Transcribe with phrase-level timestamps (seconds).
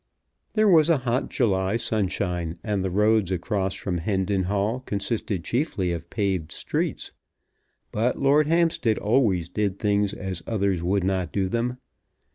[0.53, 5.91] There was a hot July sunshine, and the roads across from Hendon Hall consisted chiefly
[5.91, 7.11] of paved streets.
[7.91, 11.77] But Lord Hampstead always did things as others would not do them.